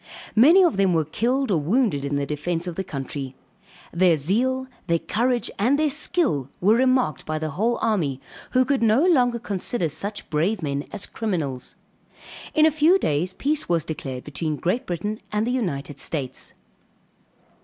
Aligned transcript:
Many 0.35 0.63
of 0.63 0.77
them 0.77 0.95
were 0.95 1.05
killed 1.05 1.51
or 1.51 1.59
wounded 1.59 2.03
in 2.03 2.15
the 2.15 2.25
defence 2.25 2.65
of 2.65 2.73
the 2.73 2.83
country. 2.83 3.35
Their 3.93 4.17
zeal, 4.17 4.65
their 4.87 4.97
courage, 4.97 5.51
and 5.59 5.77
their 5.77 5.91
skill, 5.91 6.49
were 6.59 6.73
remarked 6.73 7.23
by 7.23 7.37
the 7.37 7.51
whole 7.51 7.77
army, 7.83 8.19
who 8.53 8.65
could 8.65 8.81
no 8.81 9.05
longer 9.05 9.37
consider 9.37 9.89
such 9.89 10.27
brave 10.31 10.63
men 10.63 10.87
as 10.91 11.05
criminals. 11.05 11.75
In 12.55 12.65
a 12.65 12.71
few 12.71 12.97
days 12.97 13.33
peace 13.33 13.69
was 13.69 13.83
declared 13.85 14.23
between 14.23 14.55
Great 14.55 14.87
Britain 14.87 15.19
and 15.31 15.45
the 15.45 15.51
United 15.51 15.99
States. 15.99 16.55